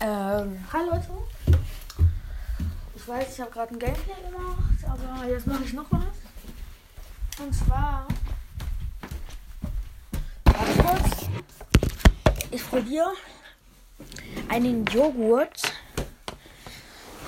[0.00, 1.08] Ähm, hi Leute.
[2.96, 7.40] Ich weiß, ich habe gerade ein Gameplay gemacht, aber jetzt mache ich noch was.
[7.40, 8.06] Und zwar.
[10.44, 11.28] Warte kurz.
[12.50, 13.12] Ich probiere
[14.48, 15.62] einen Joghurt.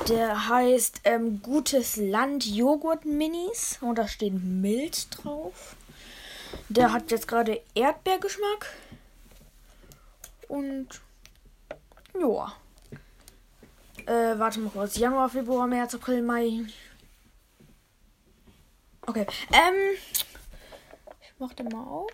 [0.08, 3.78] Der heißt ähm, Gutes Land Joghurt Minis.
[3.80, 5.76] Und da steht Mild drauf.
[6.68, 8.74] Der hat jetzt gerade Erdbeergeschmack.
[10.48, 11.00] Und
[12.20, 12.52] ja.
[14.06, 14.96] Äh, warte mal kurz.
[14.96, 16.64] Januar, Februar, März, April, Mai.
[19.06, 19.26] Okay.
[19.52, 19.96] Ähm.
[21.20, 22.10] Ich mach den mal auf.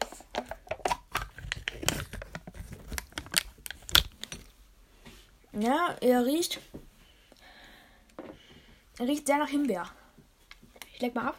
[5.52, 6.60] Ja, er riecht.
[8.98, 9.90] Er riecht sehr nach Himbeer.
[10.94, 11.38] Ich leg mal ab.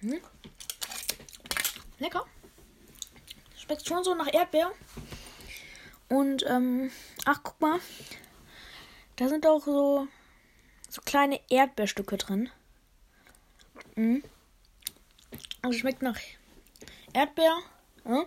[0.00, 0.20] Hm.
[1.98, 2.24] Lecker.
[3.56, 4.72] Schmeckt schon so nach Erdbeer.
[6.08, 6.90] Und, ähm,
[7.24, 7.80] ach, guck mal.
[9.16, 10.06] Da sind auch so,
[10.88, 12.50] so kleine Erdbeerstücke drin.
[13.96, 14.22] Mhm.
[15.62, 16.18] Also schmeckt nach
[17.12, 17.58] Erdbeer.
[18.04, 18.24] Ja?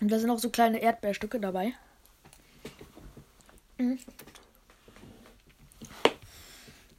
[0.00, 1.74] Und da sind auch so kleine Erdbeerstücke dabei.
[3.78, 3.98] Mhm.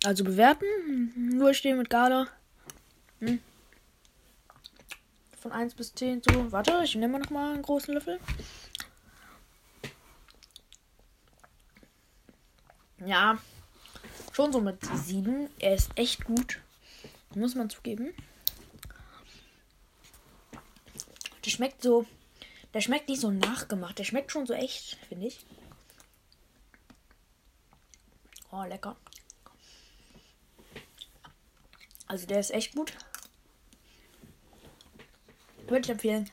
[0.03, 1.38] Also bewerten.
[1.38, 2.27] Durchstehen mit Gala.
[3.19, 3.41] Hm.
[5.39, 6.51] Von 1 bis 10 so.
[6.51, 8.19] Warte, ich nehme noch mal einen großen Löffel.
[13.05, 13.37] Ja.
[14.33, 15.49] Schon so mit 7.
[15.59, 16.59] Er ist echt gut.
[17.33, 18.13] Muss man zugeben.
[21.43, 22.05] Der schmeckt so.
[22.73, 23.97] Der schmeckt nicht so nachgemacht.
[23.97, 25.45] Der schmeckt schon so echt, finde ich.
[28.52, 28.95] Oh, lecker.
[32.07, 32.93] Also der ist echt gut.
[35.67, 36.29] Würde ich empfehlen.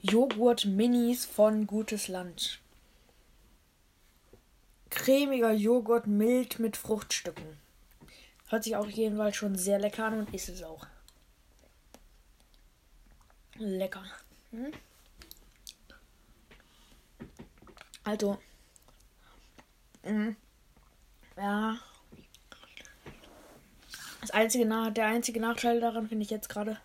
[0.00, 2.60] Joghurt Minis von Gutes Land.
[4.90, 7.58] Cremiger Joghurt mild mit Fruchtstücken.
[8.48, 10.86] Hört sich auch jedenfalls schon sehr lecker an und ist es auch.
[13.56, 14.04] Lecker.
[14.52, 14.72] Hm?
[18.04, 18.38] Also.
[20.04, 20.36] Mh.
[21.36, 21.78] Ja,
[24.26, 26.80] das einzige, der einzige Nachteil daran finde ich jetzt gerade,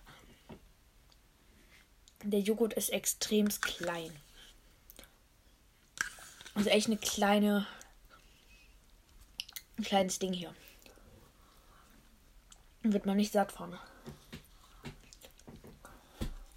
[2.23, 4.11] der Joghurt ist extrem klein.
[6.53, 7.65] Also echt eine kleine,
[9.77, 10.53] ein kleines Ding hier.
[12.83, 13.77] Wird man nicht satt von.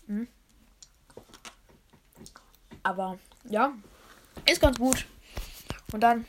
[0.06, 0.28] Hm?
[2.82, 3.74] Aber ja,
[4.46, 5.06] ist ganz gut.
[5.92, 6.26] Und dann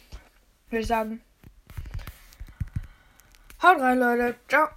[0.70, 1.22] würde ich sagen,
[3.66, 4.36] Haut rein, Leute.
[4.48, 4.68] Ciao.